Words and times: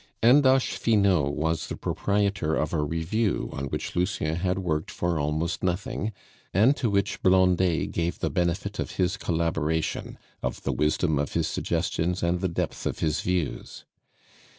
Andoche 0.23 0.75
Finot 0.77 1.35
was 1.35 1.67
the 1.67 1.75
proprietor 1.77 2.55
of 2.55 2.73
a 2.73 2.81
review 2.83 3.51
on 3.53 3.65
which 3.65 3.95
Lucien 3.95 4.37
had 4.37 4.57
worked 4.57 4.89
for 4.89 5.19
almost 5.19 5.61
nothing, 5.63 6.11
and 6.55 6.75
to 6.75 6.89
which 6.89 7.21
Blondet 7.21 7.91
gave 7.91 8.17
the 8.17 8.31
benefit 8.31 8.79
of 8.79 8.93
his 8.93 9.15
collaboration, 9.15 10.17
of 10.41 10.63
the 10.63 10.71
wisdom 10.73 11.19
of 11.19 11.33
his 11.33 11.45
suggestions 11.45 12.23
and 12.23 12.41
the 12.41 12.49
depth 12.49 12.87
of 12.87 12.97
his 12.97 13.21
views. 13.21 13.85